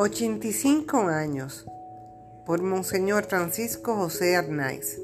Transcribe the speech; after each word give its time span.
85 0.00 0.96
años 1.08 1.66
por 2.46 2.62
Monseñor 2.62 3.24
Francisco 3.24 3.96
José 3.96 4.34
Arnaiz. 4.34 4.98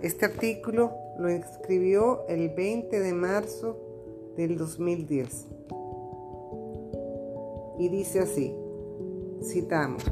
Este 0.00 0.24
artículo 0.24 0.96
lo 1.18 1.28
escribió 1.28 2.26
el 2.26 2.48
20 2.48 2.98
de 2.98 3.12
marzo 3.12 3.78
del 4.34 4.56
2010 4.56 5.48
y 7.78 7.90
dice 7.90 8.20
así, 8.20 8.54
citamos, 9.44 10.02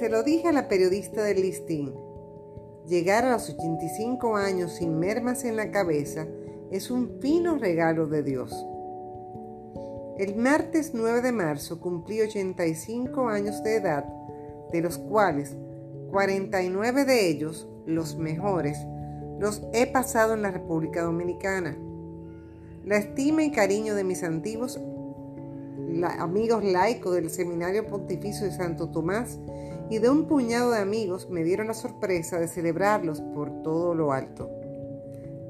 se 0.00 0.08
lo 0.08 0.24
dije 0.24 0.48
a 0.48 0.52
la 0.52 0.66
periodista 0.66 1.22
del 1.22 1.40
listín, 1.40 1.94
llegar 2.88 3.26
a 3.26 3.30
los 3.30 3.48
85 3.48 4.36
años 4.36 4.72
sin 4.72 4.98
mermas 4.98 5.44
en 5.44 5.54
la 5.54 5.70
cabeza 5.70 6.26
es 6.72 6.90
un 6.90 7.20
fino 7.20 7.58
regalo 7.58 8.08
de 8.08 8.24
Dios. 8.24 8.52
El 10.18 10.34
martes 10.34 10.94
9 10.94 11.22
de 11.22 11.30
marzo 11.30 11.78
cumplí 11.78 12.20
85 12.20 13.28
años 13.28 13.62
de 13.62 13.76
edad, 13.76 14.04
de 14.72 14.80
los 14.80 14.98
cuales 14.98 15.56
49 16.10 17.04
de 17.04 17.28
ellos, 17.28 17.68
los 17.86 18.16
mejores, 18.16 18.78
los 19.38 19.62
he 19.72 19.86
pasado 19.86 20.34
en 20.34 20.42
la 20.42 20.50
República 20.50 21.02
Dominicana. 21.02 21.78
La 22.84 22.96
estima 22.96 23.44
y 23.44 23.52
cariño 23.52 23.94
de 23.94 24.02
mis 24.02 24.24
antiguos 24.24 24.80
amigos 26.18 26.64
laicos 26.64 27.14
del 27.14 27.30
Seminario 27.30 27.86
Pontificio 27.86 28.44
de 28.44 28.52
Santo 28.52 28.88
Tomás 28.88 29.38
y 29.88 29.98
de 29.98 30.10
un 30.10 30.26
puñado 30.26 30.72
de 30.72 30.80
amigos 30.80 31.30
me 31.30 31.44
dieron 31.44 31.68
la 31.68 31.74
sorpresa 31.74 32.40
de 32.40 32.48
celebrarlos 32.48 33.20
por 33.20 33.62
todo 33.62 33.94
lo 33.94 34.12
alto 34.12 34.50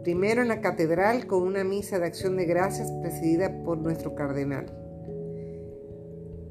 primero 0.03 0.43
en 0.43 0.49
la 0.49 0.61
catedral 0.61 1.27
con 1.27 1.43
una 1.43 1.65
misa 1.65 1.99
de 1.99 2.07
acción 2.07 2.37
de 2.37 2.45
gracias 2.45 2.91
presidida 3.03 3.63
por 3.65 3.79
nuestro 3.79 4.15
cardenal. 4.15 4.67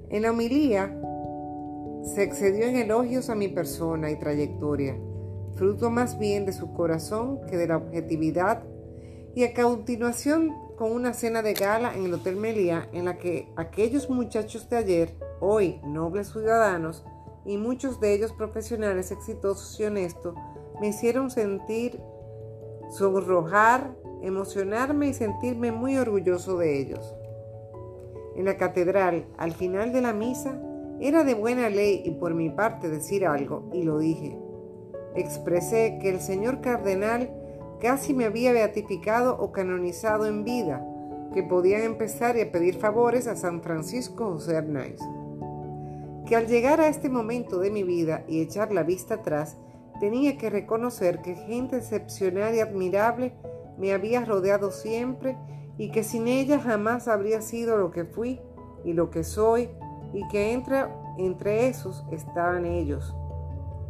En 0.09 0.22
la 0.22 0.31
homilía 0.31 0.98
se 2.03 2.23
excedió 2.23 2.66
en 2.66 2.78
elogios 2.78 3.30
a 3.30 3.36
mi 3.36 3.48
persona 3.48 4.09
y 4.12 4.20
trayectoria, 4.20 4.98
fruto 5.56 5.90
más 5.90 6.18
bien 6.18 6.45
de 6.45 6.53
su 6.53 6.73
corazón 6.73 7.42
que 7.48 7.58
de 7.58 7.68
la 7.68 7.78
objetividad, 7.78 8.64
y 9.36 9.44
a 9.44 9.53
continuación 9.53 10.53
con 10.78 10.92
una 10.92 11.14
cena 11.14 11.42
de 11.42 11.53
gala 11.53 11.95
en 11.95 12.06
el 12.06 12.14
Hotel 12.14 12.38
Melía 12.38 12.88
en 12.94 13.06
la 13.06 13.18
que 13.18 13.52
aquellos 13.56 14.09
muchachos 14.09 14.70
de 14.70 14.78
ayer, 14.78 15.16
hoy 15.40 15.80
nobles 15.84 16.30
ciudadanos, 16.30 17.03
y 17.45 17.58
muchos 17.58 18.00
de 18.00 18.14
ellos 18.14 18.34
profesionales 18.34 19.12
exitosos 19.12 19.80
y 19.80 19.86
honestos, 19.86 20.36
me 20.80 20.90
hicieron 20.90 21.31
sentir 21.31 22.00
sonrojar, 22.90 23.96
emocionarme 24.22 25.10
y 25.10 25.14
sentirme 25.14 25.72
muy 25.72 25.98
orgulloso 25.98 26.58
de 26.58 26.80
ellos. 26.80 27.16
En 28.36 28.46
la 28.46 28.58
catedral, 28.58 29.26
al 29.38 29.52
final 29.52 29.92
de 29.92 30.02
la 30.02 30.14
misa, 30.14 30.62
era 31.00 31.24
de 31.24 31.34
buena 31.34 31.70
ley 31.70 32.02
y 32.06 32.12
por 32.12 32.34
mi 32.34 32.50
parte 32.50 32.90
decir 32.90 33.26
algo, 33.26 33.70
y 33.74 33.84
lo 33.84 34.00
dije. 34.00 34.38
Expresé 35.16 36.00
que 36.02 36.10
el 36.10 36.20
señor 36.20 36.62
cardenal 36.62 37.32
casi 37.80 38.14
me 38.14 38.26
había 38.26 38.52
beatificado 38.52 39.38
o 39.40 39.52
canonizado 39.52 40.26
en 40.26 40.44
vida, 40.44 40.86
que 41.34 41.44
podían 41.44 41.82
empezar 41.82 42.36
a 42.40 42.52
pedir 42.52 42.76
favores 42.76 43.28
a 43.28 43.36
San 43.36 43.62
Francisco 43.62 44.32
José 44.34 44.58
Arnaiz. 44.58 45.00
Que 46.26 46.36
al 46.36 46.48
llegar 46.48 46.82
a 46.82 46.88
este 46.88 47.10
momento 47.10 47.60
de 47.60 47.72
mi 47.72 47.84
vida 47.84 48.24
y 48.28 48.42
echar 48.42 48.72
la 48.72 48.84
vista 48.84 49.16
atrás, 49.16 49.58
Tenía 50.00 50.38
que 50.38 50.50
reconocer 50.50 51.22
que 51.22 51.36
gente 51.36 51.78
excepcional 51.78 52.53
y 52.53 52.59
admirable 52.59 53.34
me 53.78 53.94
había 53.94 54.23
rodeado 54.26 54.72
siempre 54.72 55.38
y 55.78 55.92
que 55.92 56.03
sin 56.03 56.28
ella 56.28 56.59
jamás 56.59 57.08
habría 57.08 57.42
sido 57.42 57.78
lo 57.78 57.92
que 57.92 58.06
fui 58.06 58.40
y 58.84 58.94
lo 58.94 59.09
que 59.09 59.23
soy 59.23 59.69
y 60.13 60.28
que 60.28 60.53
entre, 60.53 60.85
entre 61.18 61.68
esos 61.68 62.06
estaban 62.12 62.66
ellos, 62.66 63.16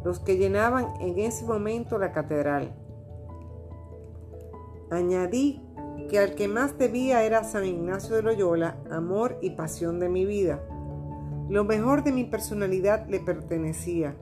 los 0.04 0.20
que 0.20 0.38
llenaban 0.38 0.94
en 1.02 1.20
ese 1.20 1.46
momento 1.46 1.98
la 1.98 2.12
catedral. 2.12 2.74
Añadí 4.90 5.62
que 6.10 6.20
al 6.20 6.36
que 6.36 6.48
más 6.48 6.78
debía 6.78 7.24
era 7.24 7.44
San 7.44 7.66
Ignacio 7.66 8.16
de 8.16 8.24
Loyola, 8.24 8.78
amor 8.90 9.38
y 9.42 9.52
pasión 9.52 10.00
de 10.00 10.08
mi 10.08 10.26
vida. 10.26 10.62
Lo 11.50 11.66
mejor 11.66 12.04
de 12.04 12.14
mi 12.14 12.24
personalidad 12.24 13.08
le 13.08 13.20
pertenecía 13.20 14.16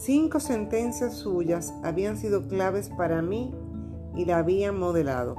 Cinco 0.00 0.38
sentencias 0.38 1.14
suyas 1.14 1.74
habían 1.82 2.16
sido 2.16 2.46
claves 2.46 2.88
para 2.88 3.20
mí 3.20 3.52
y 4.14 4.26
la 4.26 4.38
habían 4.38 4.78
modelado. 4.78 5.34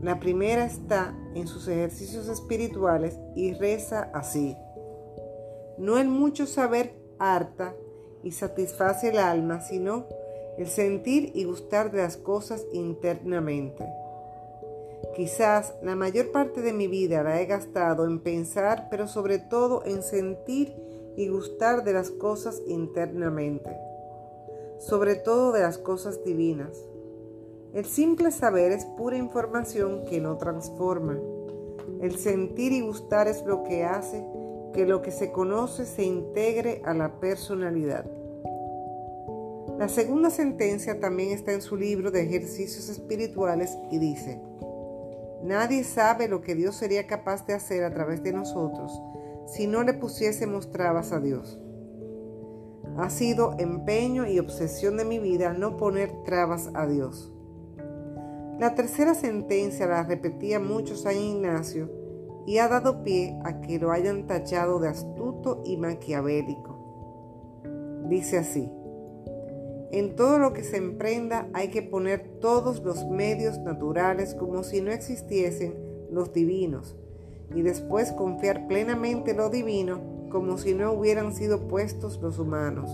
La 0.00 0.18
primera 0.18 0.64
está 0.64 1.14
en 1.34 1.46
sus 1.46 1.68
ejercicios 1.68 2.28
espirituales 2.28 3.18
y 3.36 3.52
reza 3.52 4.10
así. 4.14 4.56
No 5.76 5.98
el 5.98 6.08
mucho 6.08 6.46
saber 6.46 6.94
harta 7.18 7.74
y 8.24 8.32
satisface 8.32 9.10
el 9.10 9.18
alma, 9.18 9.60
sino 9.60 10.06
el 10.56 10.68
sentir 10.68 11.30
y 11.34 11.44
gustar 11.44 11.90
de 11.90 11.98
las 11.98 12.16
cosas 12.16 12.64
internamente. 12.72 13.86
Quizás 15.14 15.74
la 15.82 15.94
mayor 15.94 16.32
parte 16.32 16.62
de 16.62 16.72
mi 16.72 16.86
vida 16.86 17.22
la 17.22 17.38
he 17.42 17.44
gastado 17.44 18.06
en 18.06 18.20
pensar, 18.20 18.88
pero 18.90 19.06
sobre 19.06 19.38
todo 19.38 19.84
en 19.84 20.02
sentir 20.02 20.89
y 21.20 21.28
gustar 21.28 21.84
de 21.84 21.92
las 21.92 22.10
cosas 22.10 22.62
internamente, 22.66 23.70
sobre 24.78 25.16
todo 25.16 25.52
de 25.52 25.60
las 25.60 25.76
cosas 25.76 26.24
divinas. 26.24 26.70
El 27.74 27.84
simple 27.84 28.30
saber 28.30 28.72
es 28.72 28.86
pura 28.86 29.18
información 29.18 30.06
que 30.06 30.18
no 30.18 30.38
transforma. 30.38 31.18
El 32.00 32.16
sentir 32.16 32.72
y 32.72 32.80
gustar 32.80 33.28
es 33.28 33.44
lo 33.44 33.62
que 33.64 33.84
hace 33.84 34.24
que 34.72 34.86
lo 34.86 35.02
que 35.02 35.10
se 35.10 35.30
conoce 35.30 35.84
se 35.84 36.04
integre 36.04 36.80
a 36.84 36.94
la 36.94 37.20
personalidad. 37.20 38.06
La 39.78 39.88
segunda 39.88 40.30
sentencia 40.30 41.00
también 41.00 41.32
está 41.32 41.52
en 41.52 41.60
su 41.60 41.76
libro 41.76 42.10
de 42.10 42.22
ejercicios 42.22 42.88
espirituales 42.88 43.76
y 43.90 43.98
dice, 43.98 44.40
Nadie 45.42 45.84
sabe 45.84 46.28
lo 46.28 46.40
que 46.40 46.54
Dios 46.54 46.76
sería 46.76 47.06
capaz 47.06 47.46
de 47.46 47.54
hacer 47.54 47.84
a 47.84 47.92
través 47.92 48.22
de 48.22 48.32
nosotros 48.32 48.92
si 49.50 49.66
no 49.66 49.82
le 49.82 49.94
pusiésemos 49.94 50.70
trabas 50.70 51.12
a 51.12 51.18
Dios. 51.18 51.58
Ha 52.96 53.10
sido 53.10 53.56
empeño 53.58 54.26
y 54.26 54.38
obsesión 54.38 54.96
de 54.96 55.04
mi 55.04 55.18
vida 55.18 55.52
no 55.52 55.76
poner 55.76 56.22
trabas 56.24 56.70
a 56.74 56.86
Dios. 56.86 57.32
La 58.58 58.74
tercera 58.74 59.14
sentencia 59.14 59.86
la 59.86 60.04
repetía 60.04 60.60
mucho 60.60 60.94
San 60.94 61.16
Ignacio 61.16 61.90
y 62.46 62.58
ha 62.58 62.68
dado 62.68 63.02
pie 63.02 63.38
a 63.44 63.60
que 63.60 63.78
lo 63.78 63.90
hayan 63.90 64.26
tachado 64.26 64.78
de 64.78 64.88
astuto 64.88 65.62
y 65.64 65.76
maquiavélico. 65.76 66.78
Dice 68.08 68.38
así, 68.38 68.70
en 69.90 70.14
todo 70.14 70.38
lo 70.38 70.52
que 70.52 70.62
se 70.62 70.76
emprenda 70.76 71.48
hay 71.54 71.70
que 71.70 71.82
poner 71.82 72.38
todos 72.40 72.82
los 72.84 73.06
medios 73.08 73.58
naturales 73.58 74.34
como 74.34 74.62
si 74.62 74.80
no 74.80 74.92
existiesen 74.92 75.74
los 76.10 76.32
divinos 76.32 76.96
y 77.54 77.62
después 77.62 78.12
confiar 78.12 78.66
plenamente 78.66 79.32
en 79.32 79.38
lo 79.38 79.50
divino 79.50 80.00
como 80.30 80.58
si 80.58 80.74
no 80.74 80.92
hubieran 80.92 81.34
sido 81.34 81.68
puestos 81.68 82.20
los 82.20 82.38
humanos. 82.38 82.90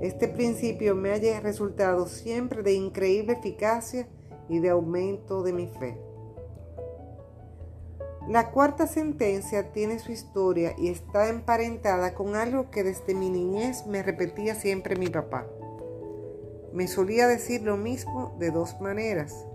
Este 0.00 0.28
principio 0.28 0.94
me 0.94 1.10
haya 1.10 1.40
resultado 1.40 2.06
siempre 2.06 2.62
de 2.62 2.74
increíble 2.74 3.34
eficacia 3.34 4.08
y 4.48 4.58
de 4.58 4.70
aumento 4.70 5.42
de 5.42 5.52
mi 5.52 5.66
fe. 5.66 5.98
La 8.28 8.52
cuarta 8.52 8.86
sentencia 8.86 9.72
tiene 9.72 9.98
su 9.98 10.12
historia 10.12 10.74
y 10.78 10.88
está 10.88 11.28
emparentada 11.28 12.14
con 12.14 12.36
algo 12.36 12.70
que 12.70 12.84
desde 12.84 13.14
mi 13.14 13.30
niñez 13.30 13.86
me 13.86 14.02
repetía 14.02 14.54
siempre 14.54 14.96
mi 14.96 15.08
papá. 15.08 15.46
Me 16.72 16.86
solía 16.86 17.26
decir 17.26 17.62
lo 17.62 17.76
mismo 17.76 18.36
de 18.38 18.50
dos 18.50 18.80
maneras. 18.80 19.46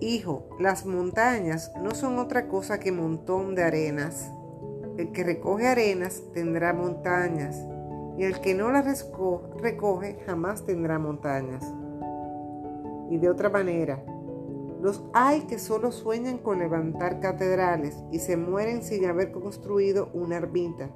Hijo, 0.00 0.46
las 0.58 0.84
montañas 0.84 1.72
no 1.82 1.92
son 1.92 2.18
otra 2.18 2.48
cosa 2.48 2.78
que 2.78 2.92
montón 2.92 3.54
de 3.54 3.64
arenas. 3.64 4.30
El 4.98 5.10
que 5.12 5.24
recoge 5.24 5.68
arenas 5.68 6.22
tendrá 6.34 6.74
montañas, 6.74 7.56
y 8.18 8.24
el 8.24 8.40
que 8.40 8.54
no 8.54 8.70
las 8.70 9.10
recoge 9.58 10.18
jamás 10.26 10.66
tendrá 10.66 10.98
montañas. 10.98 11.64
Y 13.10 13.16
de 13.16 13.30
otra 13.30 13.48
manera, 13.48 14.02
los 14.82 15.02
hay 15.14 15.42
que 15.42 15.58
solo 15.58 15.90
sueñan 15.90 16.38
con 16.38 16.58
levantar 16.58 17.20
catedrales 17.20 17.96
y 18.12 18.18
se 18.18 18.36
mueren 18.36 18.82
sin 18.82 19.06
haber 19.06 19.32
construido 19.32 20.10
una 20.12 20.36
ermita. 20.36 20.90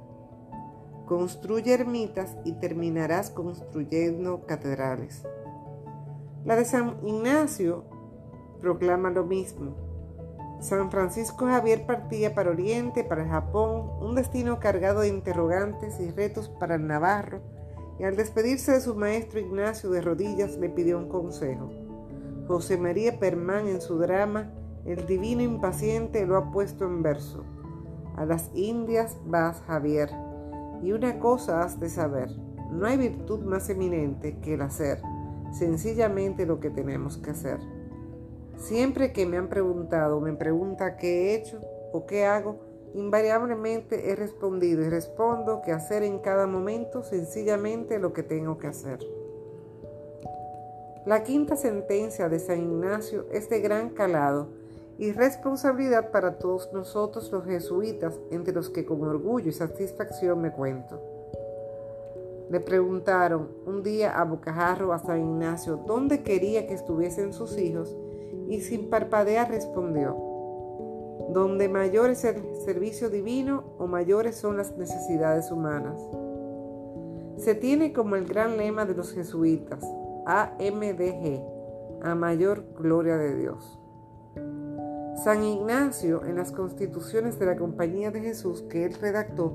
Construye 1.07 1.73
ermitas 1.73 2.37
y 2.45 2.53
terminarás 2.53 3.31
construyendo 3.31 4.45
catedrales. 4.45 5.23
La 6.45 6.55
de 6.55 6.65
San 6.65 6.97
Ignacio 7.05 7.83
proclama 8.61 9.09
lo 9.09 9.25
mismo. 9.25 9.75
San 10.61 10.91
Francisco 10.91 11.47
Javier 11.47 11.87
partía 11.87 12.35
para 12.35 12.51
Oriente, 12.51 13.03
para 13.03 13.27
Japón, 13.27 13.89
un 13.99 14.13
destino 14.13 14.59
cargado 14.59 15.01
de 15.01 15.07
interrogantes 15.07 15.99
y 15.99 16.11
retos 16.11 16.49
para 16.49 16.75
el 16.75 16.85
Navarro, 16.85 17.41
y 17.99 18.03
al 18.03 18.15
despedirse 18.15 18.73
de 18.73 18.81
su 18.81 18.95
maestro 18.95 19.39
Ignacio 19.39 19.89
de 19.89 20.01
rodillas 20.01 20.57
le 20.57 20.69
pidió 20.69 20.99
un 20.99 21.09
consejo. 21.09 21.71
José 22.47 22.77
María 22.77 23.19
Permán 23.19 23.67
en 23.67 23.81
su 23.81 23.97
drama 23.97 24.51
El 24.85 25.05
Divino 25.05 25.41
Impaciente 25.41 26.25
lo 26.25 26.37
ha 26.37 26.51
puesto 26.51 26.85
en 26.85 27.01
verso. 27.01 27.43
A 28.15 28.25
las 28.25 28.51
Indias 28.53 29.17
vas, 29.25 29.61
Javier. 29.67 30.09
Y 30.83 30.91
una 30.91 31.19
cosa 31.19 31.63
has 31.63 31.79
de 31.79 31.89
saber, 31.89 32.29
no 32.71 32.85
hay 32.85 32.97
virtud 32.97 33.41
más 33.41 33.69
eminente 33.69 34.39
que 34.39 34.55
el 34.55 34.61
hacer, 34.61 35.01
sencillamente 35.51 36.45
lo 36.45 36.59
que 36.59 36.69
tenemos 36.69 37.17
que 37.17 37.31
hacer. 37.31 37.59
Siempre 38.61 39.11
que 39.11 39.25
me 39.25 39.37
han 39.37 39.49
preguntado 39.49 40.21
me 40.21 40.33
pregunta 40.33 40.95
qué 40.95 41.31
he 41.31 41.35
hecho 41.35 41.59
o 41.91 42.05
qué 42.05 42.25
hago, 42.25 42.59
invariablemente 42.93 44.11
he 44.11 44.15
respondido 44.15 44.83
y 44.83 44.89
respondo 44.89 45.63
que 45.63 45.71
hacer 45.71 46.03
en 46.03 46.19
cada 46.19 46.45
momento 46.45 47.01
sencillamente 47.01 47.97
lo 47.97 48.13
que 48.13 48.21
tengo 48.21 48.59
que 48.59 48.67
hacer. 48.67 48.99
La 51.07 51.23
quinta 51.23 51.55
sentencia 51.55 52.29
de 52.29 52.37
San 52.37 52.59
Ignacio 52.59 53.25
es 53.31 53.49
de 53.49 53.61
gran 53.61 53.89
calado 53.89 54.49
y 54.99 55.11
responsabilidad 55.11 56.11
para 56.11 56.37
todos 56.37 56.71
nosotros 56.71 57.31
los 57.31 57.43
jesuitas, 57.45 58.19
entre 58.29 58.53
los 58.53 58.69
que 58.69 58.85
con 58.85 59.01
orgullo 59.01 59.49
y 59.49 59.53
satisfacción 59.53 60.39
me 60.39 60.51
cuento. 60.51 61.01
Le 62.51 62.59
preguntaron 62.59 63.49
un 63.65 63.81
día 63.81 64.19
a 64.19 64.23
Bocajarro 64.23 64.93
a 64.93 64.99
San 64.99 65.19
Ignacio 65.19 65.77
dónde 65.77 66.21
quería 66.21 66.67
que 66.67 66.75
estuviesen 66.75 67.33
sus 67.33 67.57
hijos 67.57 67.97
y 68.47 68.61
sin 68.61 68.89
parpadear 68.89 69.49
respondió, 69.49 70.15
donde 71.33 71.69
mayor 71.69 72.09
es 72.09 72.23
el 72.25 72.55
servicio 72.65 73.09
divino 73.09 73.63
o 73.77 73.87
mayores 73.87 74.35
son 74.35 74.57
las 74.57 74.77
necesidades 74.77 75.51
humanas. 75.51 76.01
Se 77.37 77.55
tiene 77.55 77.93
como 77.93 78.15
el 78.15 78.25
gran 78.25 78.57
lema 78.57 78.85
de 78.85 78.93
los 78.93 79.13
jesuitas, 79.13 79.83
AMDG, 80.25 81.41
a 82.03 82.15
mayor 82.15 82.65
gloria 82.77 83.17
de 83.17 83.35
Dios. 83.35 83.79
San 85.23 85.43
Ignacio, 85.43 86.25
en 86.25 86.35
las 86.35 86.51
constituciones 86.51 87.37
de 87.37 87.45
la 87.45 87.55
Compañía 87.55 88.11
de 88.11 88.21
Jesús 88.21 88.63
que 88.63 88.85
él 88.85 88.93
redactó, 88.93 89.53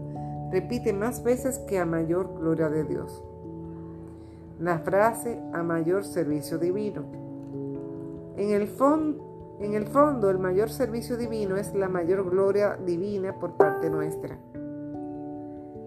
repite 0.52 0.92
más 0.92 1.22
veces 1.22 1.58
que 1.60 1.78
a 1.78 1.84
mayor 1.84 2.38
gloria 2.38 2.68
de 2.68 2.84
Dios. 2.84 3.24
La 4.60 4.78
frase 4.78 5.40
a 5.52 5.62
mayor 5.62 6.04
servicio 6.04 6.58
divino. 6.58 7.25
En 8.36 8.50
el, 8.50 8.66
fondo, 8.68 10.30
el 10.30 10.38
mayor 10.38 10.68
servicio 10.68 11.16
divino 11.16 11.56
es 11.56 11.74
la 11.74 11.88
mayor 11.88 12.28
gloria 12.28 12.76
divina 12.76 13.38
por 13.38 13.56
parte 13.56 13.88
nuestra. 13.88 14.38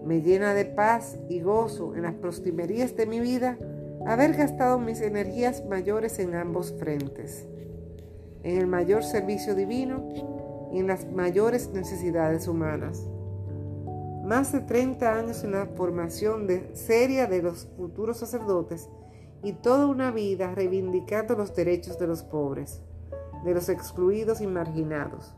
Me 0.04 0.20
llena 0.22 0.52
de 0.54 0.64
paz 0.64 1.18
y 1.28 1.40
gozo 1.40 1.94
en 1.94 2.02
las 2.02 2.14
prostimerías 2.14 2.96
de 2.96 3.06
mi 3.06 3.20
vida 3.20 3.56
haber 4.04 4.34
gastado 4.34 4.78
mis 4.80 5.00
energías 5.00 5.64
mayores 5.66 6.18
en 6.18 6.34
ambos 6.34 6.74
frentes, 6.78 7.46
en 8.42 8.58
el 8.58 8.66
mayor 8.66 9.04
servicio 9.04 9.54
divino 9.54 10.08
y 10.72 10.78
en 10.78 10.88
las 10.88 11.08
mayores 11.12 11.70
necesidades 11.72 12.48
humanas. 12.48 13.06
Más 14.24 14.52
de 14.52 14.60
30 14.60 15.18
años 15.18 15.44
en 15.44 15.52
la 15.52 15.66
formación 15.66 16.48
seria 16.72 17.26
de 17.26 17.42
los 17.42 17.68
futuros 17.76 18.18
sacerdotes 18.18 18.88
y 19.42 19.52
toda 19.54 19.86
una 19.86 20.10
vida 20.10 20.54
reivindicando 20.54 21.34
los 21.34 21.54
derechos 21.54 21.98
de 21.98 22.06
los 22.06 22.22
pobres, 22.22 22.82
de 23.44 23.54
los 23.54 23.68
excluidos 23.68 24.40
y 24.40 24.46
marginados. 24.46 25.34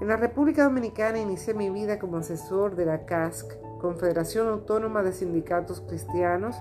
En 0.00 0.08
la 0.08 0.16
República 0.16 0.64
Dominicana 0.64 1.18
inicié 1.18 1.54
mi 1.54 1.70
vida 1.70 1.98
como 1.98 2.18
asesor 2.18 2.76
de 2.76 2.86
la 2.86 3.04
CASC, 3.04 3.52
Confederación 3.80 4.48
Autónoma 4.48 5.02
de 5.02 5.12
Sindicatos 5.12 5.82
Cristianos, 5.82 6.56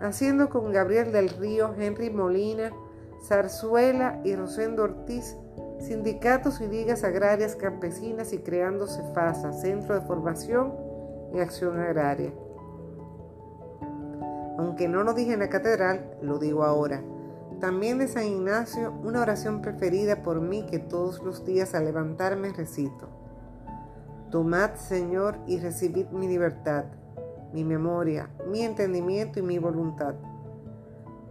haciendo 0.00 0.48
con 0.48 0.72
Gabriel 0.72 1.12
del 1.12 1.30
Río, 1.30 1.74
Henry 1.78 2.10
Molina, 2.10 2.72
Zarzuela 3.26 4.20
y 4.24 4.34
Rosendo 4.34 4.82
Ortiz 4.82 5.36
sindicatos 5.82 6.60
y 6.60 6.68
ligas 6.68 7.04
agrarias 7.04 7.56
campesinas 7.56 8.32
y 8.32 8.38
creando 8.38 8.86
CEFASA, 8.86 9.52
Centro 9.52 9.94
de 9.94 10.06
Formación 10.06 10.74
y 11.34 11.40
Acción 11.40 11.78
Agraria. 11.78 12.32
Aunque 14.62 14.88
no 14.88 15.02
lo 15.02 15.12
dije 15.12 15.32
en 15.32 15.40
la 15.40 15.50
catedral, 15.50 16.16
lo 16.22 16.38
digo 16.38 16.64
ahora. 16.64 17.02
También 17.60 17.98
de 17.98 18.08
San 18.08 18.24
Ignacio, 18.24 18.92
una 19.02 19.20
oración 19.20 19.60
preferida 19.60 20.22
por 20.22 20.40
mí 20.40 20.66
que 20.66 20.78
todos 20.78 21.22
los 21.22 21.44
días 21.44 21.74
al 21.74 21.84
levantarme 21.84 22.52
recito. 22.52 23.08
Tomad, 24.30 24.76
Señor, 24.76 25.36
y 25.46 25.58
recibid 25.58 26.06
mi 26.08 26.26
libertad 26.26 26.84
mi 27.52 27.64
memoria, 27.64 28.30
mi 28.48 28.62
entendimiento 28.62 29.38
y 29.38 29.42
mi 29.42 29.58
voluntad, 29.58 30.14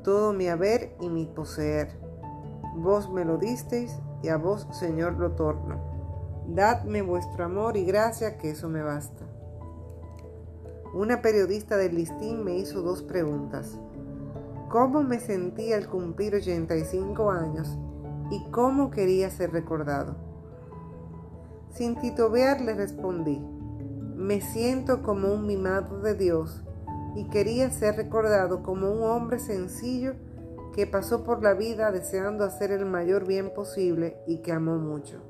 todo 0.03 0.33
mi 0.33 0.47
haber 0.47 0.95
y 0.99 1.09
mi 1.09 1.25
poseer. 1.25 1.99
Vos 2.75 3.11
me 3.11 3.25
lo 3.25 3.37
disteis 3.37 3.99
y 4.21 4.29
a 4.29 4.37
vos, 4.37 4.67
Señor, 4.71 5.13
lo 5.13 5.31
torno. 5.31 5.79
Dadme 6.47 7.01
vuestro 7.01 7.45
amor 7.45 7.75
y 7.75 7.85
gracia, 7.85 8.37
que 8.37 8.51
eso 8.51 8.69
me 8.69 8.81
basta. 8.81 9.25
Una 10.93 11.21
periodista 11.21 11.77
del 11.77 11.95
listín 11.95 12.43
me 12.43 12.57
hizo 12.57 12.81
dos 12.81 13.01
preguntas. 13.01 13.79
¿Cómo 14.67 15.03
me 15.03 15.21
sentía 15.21 15.77
al 15.77 15.87
cumplir 15.87 16.35
85 16.35 17.31
años 17.31 17.77
y 18.29 18.43
cómo 18.51 18.91
quería 18.91 19.29
ser 19.29 19.53
recordado? 19.53 20.17
Sin 21.69 21.95
titubear 21.95 22.59
le 22.59 22.73
respondí, 22.73 23.41
me 24.15 24.41
siento 24.41 25.01
como 25.01 25.33
un 25.33 25.47
mimado 25.47 26.01
de 26.01 26.13
Dios 26.13 26.61
y 27.15 27.29
quería 27.29 27.71
ser 27.71 27.95
recordado 27.95 28.61
como 28.61 28.91
un 28.91 29.03
hombre 29.03 29.39
sencillo 29.39 30.15
que 30.73 30.87
pasó 30.87 31.23
por 31.23 31.41
la 31.41 31.53
vida 31.53 31.91
deseando 31.91 32.43
hacer 32.43 32.71
el 32.71 32.85
mayor 32.85 33.25
bien 33.25 33.53
posible 33.53 34.17
y 34.27 34.41
que 34.41 34.51
amó 34.51 34.77
mucho. 34.77 35.21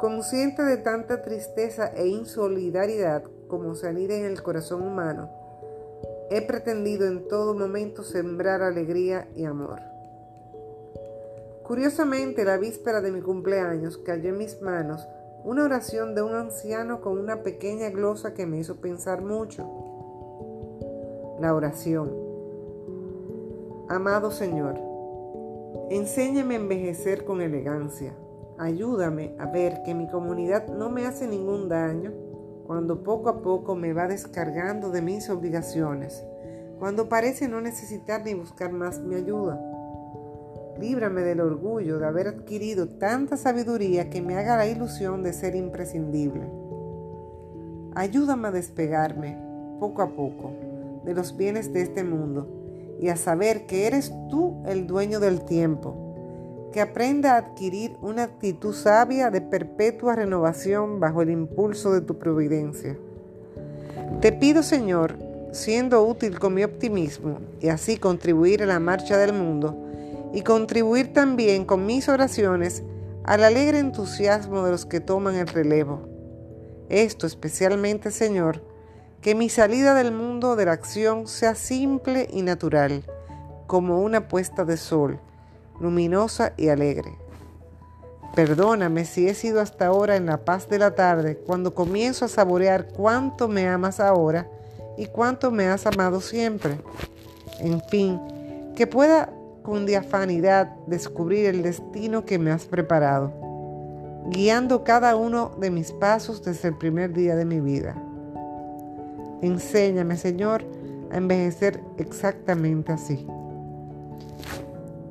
Consciente 0.00 0.64
de 0.64 0.78
tanta 0.78 1.22
tristeza 1.22 1.86
e 1.94 2.08
insolidaridad 2.08 3.22
como 3.52 3.74
salir 3.74 4.10
en 4.12 4.24
el 4.24 4.42
corazón 4.42 4.80
humano, 4.80 5.28
he 6.30 6.40
pretendido 6.40 7.06
en 7.06 7.28
todo 7.28 7.52
momento 7.52 8.02
sembrar 8.02 8.62
alegría 8.62 9.28
y 9.36 9.44
amor. 9.44 9.78
Curiosamente, 11.62 12.46
la 12.46 12.56
víspera 12.56 13.02
de 13.02 13.12
mi 13.12 13.20
cumpleaños 13.20 13.98
cayó 13.98 14.30
en 14.30 14.38
mis 14.38 14.62
manos 14.62 15.06
una 15.44 15.64
oración 15.64 16.14
de 16.14 16.22
un 16.22 16.34
anciano 16.34 17.02
con 17.02 17.18
una 17.18 17.42
pequeña 17.42 17.90
glosa 17.90 18.32
que 18.32 18.46
me 18.46 18.56
hizo 18.56 18.76
pensar 18.76 19.20
mucho. 19.20 19.68
La 21.38 21.54
oración. 21.54 22.10
Amado 23.90 24.30
Señor, 24.30 24.78
enséñame 25.90 26.54
a 26.54 26.58
envejecer 26.58 27.26
con 27.26 27.42
elegancia. 27.42 28.14
Ayúdame 28.56 29.34
a 29.38 29.44
ver 29.44 29.82
que 29.84 29.94
mi 29.94 30.08
comunidad 30.08 30.68
no 30.68 30.88
me 30.88 31.04
hace 31.04 31.26
ningún 31.26 31.68
daño 31.68 32.21
cuando 32.66 33.02
poco 33.02 33.28
a 33.28 33.42
poco 33.42 33.74
me 33.74 33.92
va 33.92 34.08
descargando 34.08 34.90
de 34.90 35.02
mis 35.02 35.28
obligaciones, 35.30 36.24
cuando 36.78 37.08
parece 37.08 37.48
no 37.48 37.60
necesitar 37.60 38.24
ni 38.24 38.34
buscar 38.34 38.72
más 38.72 39.00
mi 39.00 39.14
ayuda 39.14 39.60
Líbrame 40.78 41.20
del 41.20 41.40
orgullo 41.40 41.98
de 41.98 42.06
haber 42.06 42.28
adquirido 42.28 42.88
tanta 42.88 43.36
sabiduría 43.36 44.08
que 44.08 44.22
me 44.22 44.36
haga 44.36 44.56
la 44.56 44.66
ilusión 44.66 45.22
de 45.22 45.32
ser 45.32 45.54
imprescindible. 45.54 46.50
Ayúdame 47.94 48.48
a 48.48 48.52
despegarme, 48.52 49.38
poco 49.78 50.02
a 50.02 50.14
poco, 50.14 50.50
de 51.04 51.14
los 51.14 51.36
bienes 51.36 51.72
de 51.72 51.82
este 51.82 52.04
mundo 52.04 52.48
y 53.00 53.08
a 53.08 53.16
saber 53.16 53.66
que 53.66 53.86
eres 53.86 54.12
tú 54.30 54.62
el 54.66 54.86
dueño 54.86 55.20
del 55.20 55.44
tiempo. 55.44 56.11
Que 56.72 56.80
aprenda 56.80 57.34
a 57.34 57.38
adquirir 57.38 57.96
una 58.00 58.24
actitud 58.24 58.74
sabia 58.74 59.30
de 59.30 59.40
perpetua 59.40 60.16
renovación 60.16 61.00
bajo 61.00 61.22
el 61.22 61.30
impulso 61.30 61.92
de 61.92 62.00
tu 62.00 62.18
providencia. 62.18 62.96
Te 64.20 64.32
pido, 64.32 64.62
Señor, 64.62 65.18
siendo 65.52 66.02
útil 66.02 66.38
con 66.38 66.54
mi 66.54 66.64
optimismo 66.64 67.38
y 67.60 67.68
así 67.68 67.98
contribuir 67.98 68.62
a 68.62 68.66
la 68.66 68.80
marcha 68.80 69.18
del 69.18 69.34
mundo, 69.34 69.76
y 70.32 70.42
contribuir 70.42 71.12
también 71.12 71.64
con 71.64 71.84
mis 71.84 72.08
oraciones 72.08 72.82
al 73.24 73.44
alegre 73.44 73.78
entusiasmo 73.78 74.64
de 74.64 74.70
los 74.70 74.86
que 74.86 75.00
toman 75.00 75.36
el 75.36 75.46
relevo. 75.46 76.08
Esto 76.88 77.26
especialmente, 77.26 78.10
Señor, 78.10 78.62
que 79.20 79.34
mi 79.34 79.48
salida 79.48 79.94
del 79.94 80.12
mundo 80.12 80.56
de 80.56 80.64
la 80.64 80.72
acción 80.72 81.26
sea 81.26 81.54
simple 81.54 82.28
y 82.32 82.42
natural, 82.42 83.04
como 83.66 84.00
una 84.00 84.26
puesta 84.28 84.64
de 84.64 84.76
sol, 84.76 85.20
luminosa 85.82 86.54
y 86.56 86.68
alegre. 86.68 87.18
Perdóname 88.34 89.04
si 89.04 89.28
he 89.28 89.34
sido 89.34 89.60
hasta 89.60 89.86
ahora 89.86 90.16
en 90.16 90.24
la 90.26 90.44
paz 90.44 90.68
de 90.68 90.78
la 90.78 90.94
tarde, 90.94 91.36
cuando 91.36 91.74
comienzo 91.74 92.24
a 92.24 92.28
saborear 92.28 92.88
cuánto 92.88 93.46
me 93.46 93.68
amas 93.68 94.00
ahora 94.00 94.48
y 94.96 95.06
cuánto 95.06 95.50
me 95.50 95.66
has 95.66 95.86
amado 95.86 96.20
siempre. 96.22 96.78
En 97.60 97.82
fin, 97.82 98.18
que 98.74 98.86
pueda 98.86 99.28
con 99.62 99.84
diafanidad 99.84 100.74
descubrir 100.86 101.46
el 101.46 101.62
destino 101.62 102.24
que 102.24 102.38
me 102.38 102.50
has 102.50 102.64
preparado, 102.64 103.32
guiando 104.30 104.82
cada 104.82 105.14
uno 105.14 105.52
de 105.58 105.70
mis 105.70 105.92
pasos 105.92 106.42
desde 106.42 106.68
el 106.68 106.78
primer 106.78 107.12
día 107.12 107.36
de 107.36 107.44
mi 107.44 107.60
vida. 107.60 107.94
Enséñame, 109.42 110.16
Señor, 110.16 110.64
a 111.10 111.18
envejecer 111.18 111.80
exactamente 111.98 112.92
así. 112.92 113.26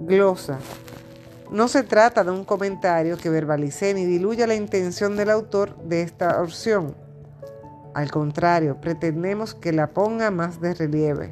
Glosa. 0.06 0.58
No 1.52 1.68
se 1.68 1.84
trata 1.84 2.24
de 2.24 2.32
un 2.32 2.44
comentario 2.44 3.18
que 3.18 3.30
verbalice 3.30 3.94
ni 3.94 4.06
diluya 4.06 4.48
la 4.48 4.56
intención 4.56 5.16
del 5.16 5.30
autor 5.30 5.78
de 5.84 6.02
esta 6.02 6.42
opción. 6.42 6.96
Al 7.94 8.10
contrario, 8.10 8.80
pretendemos 8.82 9.54
que 9.54 9.72
la 9.72 9.88
ponga 9.88 10.32
más 10.32 10.60
de 10.60 10.74
relieve. 10.74 11.32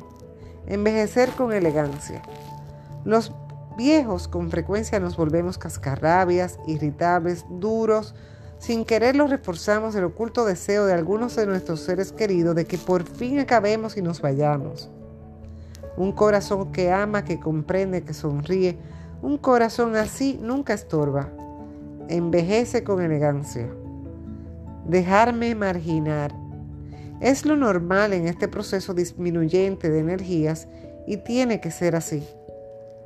Envejecer 0.67 1.29
con 1.31 1.51
elegancia. 1.51 2.21
Los 3.05 3.31
viejos 3.75 4.27
con 4.27 4.51
frecuencia 4.51 4.99
nos 4.99 5.17
volvemos 5.17 5.57
cascarrabias, 5.57 6.59
irritables, 6.67 7.45
duros. 7.49 8.13
Sin 8.59 8.85
quererlo 8.85 9.25
reforzamos 9.25 9.95
el 9.95 10.03
oculto 10.03 10.45
deseo 10.45 10.85
de 10.85 10.93
algunos 10.93 11.35
de 11.35 11.47
nuestros 11.47 11.79
seres 11.79 12.11
queridos 12.11 12.55
de 12.55 12.65
que 12.65 12.77
por 12.77 13.03
fin 13.03 13.39
acabemos 13.39 13.97
y 13.97 14.03
nos 14.03 14.21
vayamos. 14.21 14.91
Un 15.99 16.13
corazón 16.13 16.71
que 16.71 16.93
ama, 16.93 17.25
que 17.25 17.41
comprende, 17.41 18.03
que 18.03 18.13
sonríe, 18.13 18.77
un 19.21 19.37
corazón 19.37 19.97
así 19.97 20.39
nunca 20.41 20.73
estorba. 20.73 21.29
Envejece 22.07 22.85
con 22.85 23.01
elegancia. 23.01 23.67
Dejarme 24.87 25.53
marginar. 25.55 26.33
Es 27.19 27.45
lo 27.45 27.57
normal 27.57 28.13
en 28.13 28.29
este 28.29 28.47
proceso 28.47 28.93
disminuyente 28.93 29.89
de 29.89 29.99
energías 29.99 30.69
y 31.05 31.17
tiene 31.17 31.59
que 31.59 31.69
ser 31.69 31.97
así. 31.97 32.25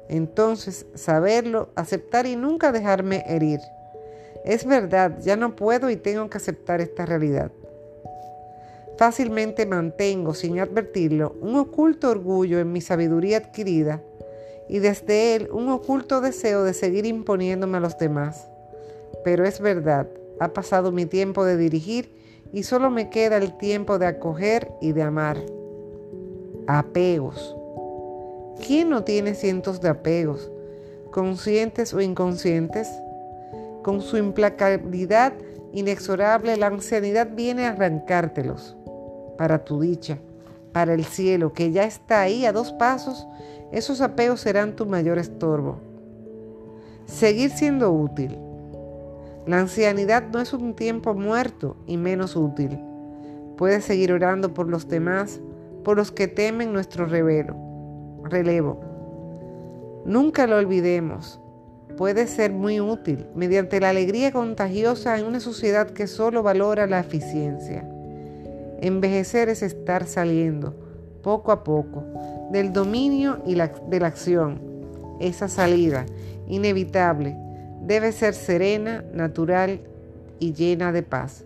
Entonces, 0.08 0.86
saberlo, 0.94 1.70
aceptar 1.76 2.28
y 2.28 2.36
nunca 2.36 2.72
dejarme 2.72 3.24
herir. 3.28 3.60
Es 4.46 4.68
verdad, 4.68 5.18
ya 5.20 5.36
no 5.36 5.56
puedo 5.56 5.90
y 5.90 5.96
tengo 5.96 6.30
que 6.30 6.38
aceptar 6.38 6.80
esta 6.80 7.08
realidad. 7.08 7.52
Fácilmente 8.98 9.66
mantengo, 9.66 10.36
sin 10.36 10.60
advertirlo, 10.60 11.36
un 11.42 11.56
oculto 11.56 12.12
orgullo 12.12 12.60
en 12.60 12.72
mi 12.72 12.80
sabiduría 12.80 13.38
adquirida 13.38 14.04
y 14.70 14.80
desde 14.80 15.36
él 15.36 15.50
un 15.52 15.70
oculto 15.70 16.22
deseo 16.22 16.64
de 16.64 16.76
seguir 16.76 17.06
imponiéndome 17.08 17.78
a 17.78 17.82
los 17.82 17.98
demás. 17.98 18.48
Pero 19.24 19.46
es 19.46 19.60
verdad, 19.60 20.08
ha 20.40 20.50
pasado 20.50 20.92
mi 20.92 21.08
tiempo 21.08 21.44
de 21.44 21.58
dirigir 21.58 22.16
y 22.52 22.64
solo 22.64 22.92
me 22.92 23.10
queda 23.10 23.38
el 23.38 23.58
tiempo 23.58 23.98
de 23.98 24.06
acoger 24.06 24.72
y 24.80 24.92
de 24.92 25.02
amar. 25.02 25.38
Apegos. 26.68 27.56
¿Quién 28.66 28.90
no 28.90 29.04
tiene 29.04 29.34
cientos 29.34 29.82
de 29.82 29.90
apegos, 29.90 30.52
conscientes 31.12 31.96
o 31.96 32.00
inconscientes? 32.00 32.88
Con 33.82 34.02
su 34.02 34.18
implacabilidad 34.18 35.34
inexorable, 35.74 36.56
la 36.58 36.68
ancianidad 36.68 37.30
viene 37.34 37.66
a 37.66 37.72
arrancártelos 37.72 38.78
para 39.38 39.64
tu 39.66 39.80
dicha, 39.80 40.18
para 40.72 40.94
el 40.94 41.06
cielo, 41.06 41.54
que 41.54 41.72
ya 41.72 41.84
está 41.84 42.22
ahí 42.22 42.46
a 42.46 42.54
dos 42.54 42.72
pasos 42.74 43.28
esos 43.74 44.02
apegos 44.02 44.40
serán 44.40 44.76
tu 44.76 44.86
mayor 44.86 45.18
estorbo. 45.18 45.78
Seguir 47.08 47.50
siendo 47.50 47.92
útil. 47.92 48.38
La 49.48 49.60
ancianidad 49.60 50.30
no 50.32 50.40
es 50.40 50.54
un 50.54 50.76
tiempo 50.76 51.16
muerto 51.16 51.76
y 51.88 51.98
menos 51.98 52.36
útil. 52.36 52.80
Puedes 53.58 53.84
seguir 53.84 54.14
orando 54.14 54.54
por 54.54 54.70
los 54.70 54.88
demás, 54.88 55.42
por 55.84 55.98
los 55.98 56.12
que 56.12 56.28
temen 56.28 56.72
nuestro 56.72 57.08
relevo. 57.08 58.80
Nunca 60.06 60.46
lo 60.46 60.58
olvidemos. 60.58 61.42
Puede 61.98 62.28
ser 62.28 62.52
muy 62.52 62.80
útil 62.80 63.26
mediante 63.34 63.80
la 63.80 63.90
alegría 63.90 64.32
contagiosa 64.32 65.18
en 65.18 65.26
una 65.26 65.40
sociedad 65.40 65.90
que 65.90 66.06
solo 66.06 66.44
valora 66.44 66.86
la 66.86 67.00
eficiencia. 67.00 67.90
Envejecer 68.84 69.48
es 69.48 69.64
estar 69.64 70.06
saliendo, 70.08 70.76
poco 71.22 71.54
a 71.54 71.64
poco, 71.64 72.04
del 72.52 72.74
dominio 72.74 73.42
y 73.46 73.56
de 73.56 74.00
la 74.02 74.08
acción. 74.08 74.60
Esa 75.22 75.48
salida, 75.48 76.06
inevitable, 76.50 77.34
debe 77.84 78.12
ser 78.12 78.34
serena, 78.34 79.06
natural 79.14 79.80
y 80.40 80.52
llena 80.52 80.92
de 80.92 81.02
paz, 81.02 81.46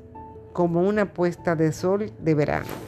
como 0.52 0.82
una 0.82 1.14
puesta 1.14 1.56
de 1.56 1.74
sol 1.74 2.12
de 2.18 2.34
verano. 2.34 2.87